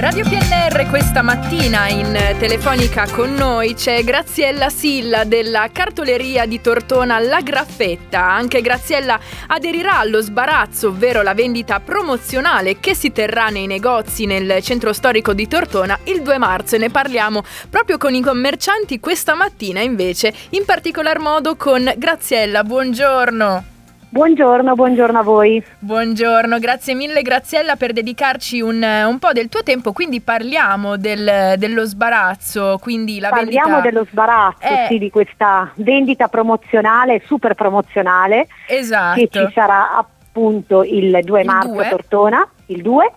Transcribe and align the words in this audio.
Radio 0.00 0.24
PNR 0.24 0.88
questa 0.88 1.20
mattina 1.20 1.86
in 1.88 2.18
telefonica 2.38 3.06
con 3.10 3.34
noi 3.34 3.74
c'è 3.74 4.02
Graziella 4.02 4.70
Silla 4.70 5.24
della 5.24 5.68
cartoleria 5.70 6.46
di 6.46 6.58
Tortona 6.62 7.18
La 7.18 7.42
Graffetta. 7.42 8.24
Anche 8.24 8.62
Graziella 8.62 9.20
aderirà 9.48 9.98
allo 9.98 10.22
sbarazzo, 10.22 10.88
ovvero 10.88 11.20
la 11.20 11.34
vendita 11.34 11.80
promozionale 11.80 12.80
che 12.80 12.94
si 12.94 13.12
terrà 13.12 13.48
nei 13.48 13.66
negozi 13.66 14.24
nel 14.24 14.62
centro 14.62 14.94
storico 14.94 15.34
di 15.34 15.46
Tortona 15.46 15.98
il 16.04 16.22
2 16.22 16.38
marzo 16.38 16.76
e 16.76 16.78
ne 16.78 16.88
parliamo 16.88 17.44
proprio 17.68 17.98
con 17.98 18.14
i 18.14 18.22
commercianti 18.22 19.00
questa 19.00 19.34
mattina 19.34 19.80
invece, 19.82 20.32
in 20.50 20.64
particolar 20.64 21.18
modo 21.18 21.56
con 21.56 21.92
Graziella. 21.98 22.64
Buongiorno. 22.64 23.79
Buongiorno, 24.12 24.74
buongiorno 24.74 25.20
a 25.20 25.22
voi. 25.22 25.64
Buongiorno, 25.78 26.58
grazie 26.58 26.94
mille 26.94 27.22
Graziella 27.22 27.76
per 27.76 27.92
dedicarci 27.92 28.60
un, 28.60 28.82
un 28.82 29.18
po' 29.20 29.30
del 29.32 29.48
tuo 29.48 29.62
tempo, 29.62 29.92
quindi 29.92 30.20
parliamo 30.20 30.96
del, 30.96 31.54
dello 31.56 31.84
sbarazzo, 31.84 32.78
quindi 32.80 33.20
la 33.20 33.28
parliamo 33.28 33.74
vendita... 33.76 33.88
dello 33.88 34.04
sbarazzo, 34.10 34.66
Eh. 34.66 34.86
sì, 34.88 34.98
di 34.98 35.10
questa 35.10 35.70
vendita 35.76 36.26
promozionale, 36.26 37.22
super 37.24 37.54
promozionale, 37.54 38.48
Esatto. 38.66 39.20
che 39.20 39.28
ci 39.30 39.48
sarà 39.54 39.96
appunto 39.96 40.82
il 40.82 41.20
2 41.22 41.40
Il 41.42 41.46
marzo 41.46 41.68
2. 41.70 41.86
a 41.86 41.88
Tortona, 41.90 42.48
il 42.66 42.82
2. 42.82 43.12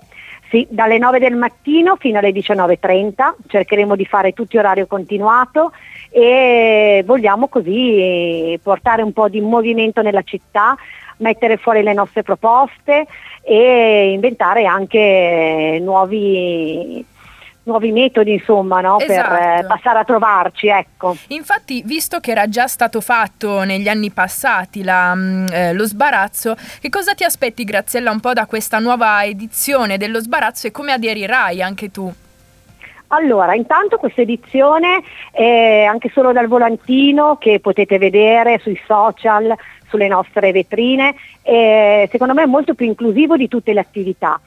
Sì, 0.54 0.68
dalle 0.70 1.00
9 1.00 1.18
del 1.18 1.36
mattino 1.36 1.96
fino 1.96 2.20
alle 2.20 2.30
19.30 2.30 3.34
cercheremo 3.48 3.96
di 3.96 4.06
fare 4.06 4.34
tutti 4.34 4.56
orario 4.56 4.86
continuato 4.86 5.72
e 6.12 7.02
vogliamo 7.08 7.48
così 7.48 8.60
portare 8.62 9.02
un 9.02 9.14
po' 9.14 9.30
di 9.30 9.42
movimento 9.42 10.04
nella 10.04 10.22
città, 10.22 10.78
mettere 11.18 11.58
fuori 11.58 11.82
le 11.82 11.94
nostre 11.94 12.22
proposte 12.22 13.08
e 13.42 14.12
inventare 14.12 14.66
anche 14.66 15.80
nuovi, 15.82 17.04
nuovi 17.64 17.92
metodi 17.92 18.34
insomma 18.34 18.82
no? 18.82 18.98
per 18.98 19.12
Esatto. 19.12 19.60
eh, 19.60 19.66
passare 19.66 20.00
a 20.00 20.04
trovarci. 20.04 20.68
Ecco. 20.68 21.16
Infatti, 21.28 21.82
visto 21.86 22.20
che 22.20 22.32
era 22.32 22.48
già 22.48 22.68
stato 22.68 23.02
fatto 23.02 23.64
negli 23.64 23.88
anni 23.88 24.12
passati 24.12 24.84
la, 24.84 25.14
mm, 25.16 25.48
eh, 25.52 25.74
lo 25.74 25.86
sbarazzo, 25.86 26.56
che 26.80 26.90
cosa 26.90 27.14
ti 27.14 27.24
aspetti 27.24 27.64
Graziella 27.64 28.12
un 28.12 28.20
po' 28.20 28.34
da 28.34 28.46
questa 28.46 28.80
nuova 28.80 29.24
edizione 29.24 29.98
dello 29.98 30.20
sbarazzo 30.20 30.68
e 30.68 30.72
come 30.72 30.92
aderirai 30.92 31.62
anche 31.62 31.92
tu? 31.92 32.12
Allora, 33.08 33.54
intanto 33.54 33.98
questa 33.98 34.22
edizione 34.22 35.04
è 35.32 35.84
anche 35.84 36.10
solo 36.12 36.32
dal 36.32 36.48
volantino 36.48 37.38
che 37.38 37.60
potete 37.60 38.00
vedere 38.00 38.58
sui 38.60 38.80
social, 38.88 39.54
sulle 39.88 40.08
nostre 40.08 40.52
vetrine, 40.52 41.14
secondo 42.10 42.34
me 42.34 42.42
è 42.42 42.48
molto 42.48 42.74
più 42.74 42.88
inclusivo 42.88 43.38
di 43.38 43.48
tutte 43.48 43.72
le 43.72 43.82
attività, 43.82 44.40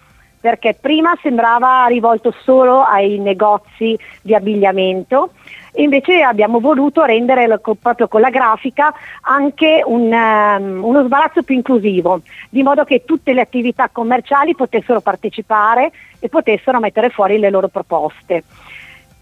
perché 0.46 0.76
prima 0.80 1.12
sembrava 1.22 1.86
rivolto 1.86 2.32
solo 2.44 2.84
ai 2.84 3.18
negozi 3.18 3.98
di 4.22 4.32
abbigliamento 4.32 5.32
invece 5.78 6.22
abbiamo 6.22 6.60
voluto 6.60 7.02
rendere 7.02 7.58
proprio 7.58 8.06
con 8.06 8.20
la 8.20 8.30
grafica 8.30 8.94
anche 9.22 9.82
un, 9.84 10.12
ehm, 10.12 10.84
uno 10.84 11.04
sbarazzo 11.04 11.42
più 11.42 11.56
inclusivo, 11.56 12.20
di 12.48 12.62
modo 12.62 12.84
che 12.84 13.02
tutte 13.04 13.32
le 13.32 13.40
attività 13.40 13.88
commerciali 13.90 14.54
potessero 14.54 15.00
partecipare 15.00 15.90
e 16.20 16.28
potessero 16.28 16.78
mettere 16.78 17.10
fuori 17.10 17.38
le 17.38 17.50
loro 17.50 17.66
proposte. 17.66 18.44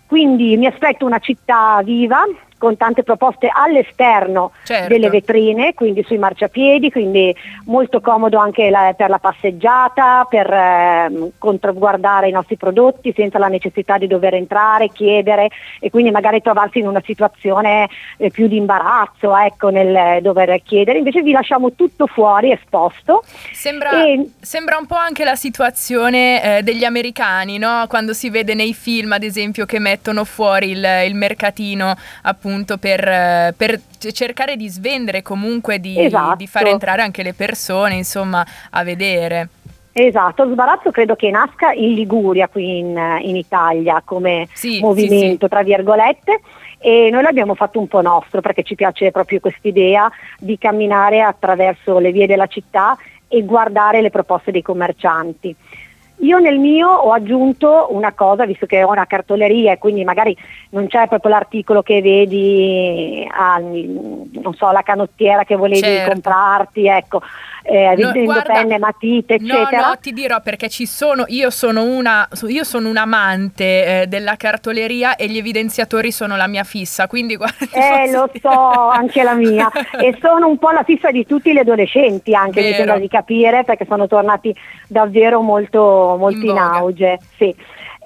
Quindi 0.06 0.59
mi 0.59 0.66
aspetto 0.66 1.06
una 1.06 1.20
città 1.20 1.81
viva 1.83 2.22
con 2.64 2.78
tante 2.78 3.02
proposte 3.02 3.50
all'esterno 3.52 4.52
Certo. 4.64 4.88
delle 4.88 5.10
vetrine, 5.10 5.74
quindi 5.74 6.02
sui 6.02 6.16
marciapiedi, 6.16 6.90
quindi 6.90 7.34
molto 7.66 8.00
comodo 8.00 8.38
anche 8.38 8.70
la- 8.70 8.94
per 8.96 9.10
la 9.10 9.18
passeggiata, 9.18 10.26
per 10.28 10.50
ehm, 10.50 11.32
controguardare 11.36 12.28
i 12.28 12.32
nostri 12.32 12.56
prodotti 12.56 13.12
senza 13.14 13.38
la 13.38 13.48
necessità 13.48 13.98
di 13.98 14.06
dover 14.06 14.32
entrare, 14.32 14.88
chiedere 14.88 15.48
e 15.78 15.90
quindi 15.90 16.10
magari 16.10 16.40
trovarsi 16.40 16.78
in 16.78 16.86
una 16.86 17.02
situazione 17.04 17.86
eh, 18.16 18.30
più 18.30 18.46
di 18.48 18.56
imbarazzo 18.56 19.36
ecco, 19.36 19.68
nel 19.68 20.22
dover 20.22 20.62
chiedere. 20.62 20.97
Invece 20.98 21.20
vi 21.20 21.32
lasciamo 21.32 21.74
tutto 21.74 22.06
fuori 22.06 22.50
esposto. 22.50 23.22
Sembra, 23.53 23.91
E- 24.06 24.30
sembra 24.41 24.78
un 24.78 24.86
po' 24.86 24.97
anche 24.97 25.22
la 25.24 25.34
situazione 25.36 26.58
eh, 26.58 26.62
degli 26.62 26.84
americani, 26.84 27.58
no? 27.58 27.84
Quando 27.88 28.14
si 28.14 28.30
vede 28.30 28.54
nei 28.54 28.72
film, 28.72 29.12
ad 29.12 29.22
esempio, 29.22 29.66
che 29.66 29.78
mettono 29.78 30.24
fuori 30.24 30.70
il, 30.70 30.86
il 31.06 31.14
mercatino 31.14 31.94
appunto 32.22 32.53
per, 32.78 33.06
eh, 33.06 33.54
per 33.56 33.81
cercare 34.12 34.56
di 34.56 34.69
svendere 34.69 35.22
comunque 35.22 35.78
di, 35.78 35.98
Esatto. 35.98 36.37
di 36.37 36.47
far 36.47 36.66
entrare 36.66 37.03
anche 37.03 37.22
le 37.22 37.34
persone, 37.34 37.94
insomma, 37.94 38.44
a 38.70 38.84
vedere. 38.84 39.48
Esatto, 39.97 40.44
lo 40.44 40.53
sbarazzo 40.53 40.91
credo 40.91 41.15
che 41.15 41.31
nasca 41.31 41.70
in 41.72 41.94
Liguria, 41.94 42.48
qui 42.48 42.78
in, 42.78 43.19
in 43.22 43.37
Italia, 43.37 44.03
come 44.04 44.48
Sì, 44.53 44.81
movimento, 44.81 45.47
tra 45.47 45.62
virgolette, 45.62 46.41
e 46.78 47.10
noi 47.12 47.22
l'abbiamo 47.22 47.54
fatto 47.54 47.78
un 47.78 47.87
po' 47.87 48.00
nostro 48.03 48.41
perché 48.41 48.65
ci 48.65 48.75
piace 48.75 49.12
proprio 49.12 49.38
quest'idea 49.38 50.10
di 50.38 50.59
camminare 50.59 51.22
attraverso 51.22 51.98
le 51.98 52.10
vie 52.10 52.26
della 52.26 52.48
città 52.48 52.97
e 53.28 53.42
guardare 53.44 54.00
le 54.03 54.10
proposte 54.10 54.50
dei 54.50 54.62
commercianti. 54.62 55.54
Io 56.19 56.38
nel 56.38 56.58
mio 56.58 56.88
ho 56.88 57.12
aggiunto 57.12 57.88
una 57.91 58.12
cosa, 58.12 58.47
visto 58.47 58.66
che 58.66 58.82
ho 58.82 58.91
una 58.91 59.06
cartoleria 59.06 59.72
e 59.72 59.78
quindi 59.78 60.04
magari 60.04 60.34
non 60.70 60.86
c'è 60.86 61.08
proprio 61.08 61.32
l'articolo 61.32 61.82
che 61.82 62.00
vedi, 62.00 63.28
al- 63.30 64.28
non 64.30 64.54
so, 64.54 64.70
la 64.70 64.82
canottiera 64.82 65.44
che 65.44 65.56
volevi 65.56 65.82
Certo. 65.82 66.12
comprarti, 66.12 66.86
ecco, 66.86 67.20
eh, 67.66 67.88
No, 67.88 67.94
vendendo 67.94 68.25
guarda, 68.32 68.52
penne, 68.52 68.78
matite, 68.78 69.34
eccetera. 69.34 69.80
No, 69.80 69.86
no, 69.88 69.97
ti 70.00 70.12
dirò 70.12 70.41
perché 70.42 70.69
ci 70.69 70.84
sono, 70.86 71.25
io 71.28 71.48
sono 71.50 71.82
una, 71.84 72.28
io 72.47 72.62
sono 72.62 72.88
un 72.91 72.97
amante 72.98 74.02
eh, 74.02 74.06
della 74.06 74.36
cartoleria 74.36 75.16
e 75.16 75.28
gli 75.28 75.38
evidenziatori 75.38 76.12
sono 76.12 76.36
la 76.36 76.47
mia 76.47 76.64
fissa, 76.64 77.06
quindi 77.06 77.36
guarda, 77.36 77.56
Eh, 77.72 78.10
lo 78.12 78.28
dire- 78.32 78.41
so, 78.41 78.50
anche 78.91 79.22
la 79.22 79.34
mia. 79.34 79.70
e 79.98 80.16
sono 80.20 80.47
un 80.48 80.58
po' 80.58 80.70
la 80.70 80.82
fissa 80.82 81.10
di 81.10 81.24
tutti 81.26 81.53
gli 81.53 81.58
adolescenti, 81.58 82.34
anche 82.34 82.60
mi 82.60 82.66
Vero. 82.66 82.76
sembra 82.76 82.98
di 82.98 83.08
capire, 83.08 83.64
perché 83.64 83.86
sono 83.88 84.06
tornati 84.06 84.54
davvero 84.86 85.41
molto, 85.41 86.16
molto 86.19 86.38
In 86.44 86.50
in, 86.50 86.58
auge. 86.58 87.19
Sì. 87.38 87.54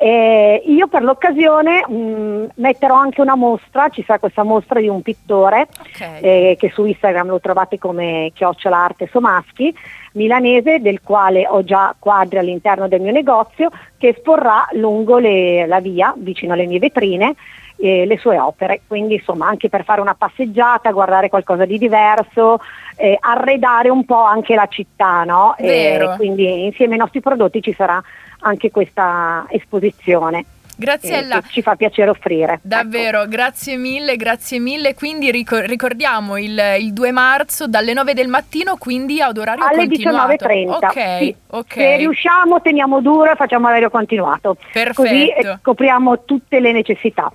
Eh, 0.01 0.63
io 0.67 0.87
per 0.87 1.03
l'occasione 1.03 1.85
mh, 1.89 2.51
metterò 2.55 2.95
anche 2.95 3.21
una 3.21 3.35
mostra, 3.35 3.89
ci 3.89 4.05
sarà 4.07 4.21
questa 4.21 4.45
mostra 4.45 4.79
di 4.79 4.87
un 4.87 5.03
pittore 5.03 5.67
Ok. 5.81 6.19
eh, 6.21 6.57
che 6.57 6.71
su 6.73 6.85
Instagram 6.85 7.27
lo 7.27 7.41
trovate 7.41 7.79
come 7.79 8.31
chiocciola 8.33 8.77
arte 8.77 9.09
somaschi, 9.11 9.75
milanese, 10.13 10.79
del 10.81 11.01
quale 11.03 11.49
ho 11.49 11.65
già 11.65 11.97
quadri 11.99 12.39
all'interno 12.39 12.87
del 12.87 13.01
mio 13.01 13.11
negozio, 13.11 13.71
che 13.97 14.09
esporrà 14.09 14.69
lungo 14.73 15.19
le- 15.19 15.67
la 15.67 15.81
via, 15.81 16.15
vicino 16.17 16.53
alle 16.53 16.67
mie 16.67 16.79
vetrine, 16.79 17.35
eh, 17.81 18.05
le 18.07 18.19
sue 18.19 18.39
opere. 18.39 18.83
Quindi 18.87 19.15
insomma 19.15 19.47
anche 19.49 19.69
per 19.69 19.85
fare 19.85 20.01
una 20.01 20.15
passeggiata, 20.15 20.91
guardare 20.91 21.29
qualcosa 21.29 21.65
di 21.65 21.79
diverso, 21.79 22.61
eh, 22.97 23.17
arredare 23.21 23.89
un 23.89 24.05
po' 24.05 24.23
anche 24.23 24.55
la 24.55 24.67
città, 24.67 25.25
no? 25.25 25.57
E 25.57 26.11
quindi 26.17 26.65
insieme 26.65 26.95
ai 26.95 26.99
nostri 26.99 27.21
prodotti 27.21 27.63
ci 27.63 27.75
sarà 27.75 28.03
anche 28.41 28.71
questa 28.71 29.47
esposizione. 29.49 30.45
Graziella, 30.81 31.41
ci 31.41 31.61
fa 31.61 31.75
piacere 31.75 32.09
offrire. 32.09 32.53
Ecco. 32.53 32.61
Davvero, 32.63 33.27
grazie 33.27 33.77
mille, 33.77 34.15
grazie 34.15 34.61
mille. 34.61 34.95
Quindi 34.95 35.33
ricor- 35.33 35.65
ricordiamo 35.67 36.37
il, 36.37 36.57
il 36.79 36.93
2 36.93 37.11
marzo 37.11 37.67
dalle 37.67 37.93
9 37.93 38.15
del 38.15 38.29
mattino, 38.29 38.77
quindi 38.77 39.21
ad 39.21 39.37
orario 39.39 39.65
alle 39.65 39.89
continuato. 39.89 40.35
19.30. 40.47 40.69
Ok, 40.71 41.19
Sì. 41.19 41.35
ok. 41.49 41.73
Se 41.73 41.97
riusciamo 41.97 42.61
teniamo 42.61 43.01
duro 43.01 43.33
e 43.33 43.35
facciamo 43.35 43.67
orario 43.67 43.91
continuato. 43.91 44.55
Così 44.55 44.71
Perfetto. 44.73 45.49
eh, 45.51 45.59
copriamo 45.63 46.25
tutte 46.25 46.61
le 46.61 46.71
necessità. 46.71 47.29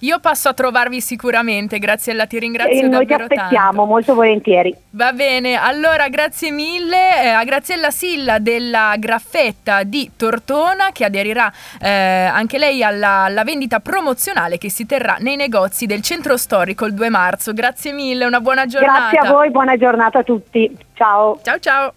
Io 0.00 0.18
passo 0.20 0.48
a 0.48 0.54
trovarvi 0.54 1.00
sicuramente, 1.00 1.78
Graziella, 1.78 2.26
ti 2.26 2.38
ringrazio 2.38 2.86
e 2.86 2.88
noi 2.88 3.06
ti 3.06 3.12
aspettiamo 3.12 3.48
tanto. 3.48 3.84
molto 3.84 4.14
volentieri. 4.14 4.74
Va 4.90 5.12
bene, 5.12 5.54
allora 5.54 6.08
grazie 6.08 6.50
mille 6.50 7.22
eh, 7.22 7.28
a 7.28 7.44
Graziella 7.44 7.90
Silla 7.90 8.38
della 8.38 8.94
Graffetta 8.98 9.82
di 9.82 10.10
Tortona 10.16 10.90
che 10.92 11.04
aderirà 11.04 11.52
eh, 11.80 11.88
anche 11.88 12.58
lei 12.58 12.82
alla, 12.82 13.24
alla 13.24 13.44
vendita 13.44 13.80
promozionale 13.80 14.58
che 14.58 14.70
si 14.70 14.86
terrà 14.86 15.16
nei 15.20 15.36
negozi 15.36 15.86
del 15.86 16.02
centro 16.02 16.36
storico 16.36 16.86
il 16.86 16.94
2 16.94 17.08
marzo. 17.08 17.52
Grazie 17.52 17.92
mille, 17.92 18.24
una 18.24 18.40
buona 18.40 18.66
giornata. 18.66 19.10
Grazie 19.10 19.28
a 19.28 19.32
voi, 19.32 19.50
buona 19.50 19.76
giornata 19.76 20.18
a 20.18 20.22
tutti. 20.22 20.76
Ciao. 20.94 21.38
Ciao 21.42 21.58
ciao. 21.58 21.92